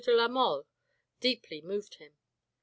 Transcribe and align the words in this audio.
de 0.03 0.15
la 0.15 0.27
Mole 0.27 0.65
deeply 1.19 1.61
moved 1.61 1.93
him. 1.99 2.11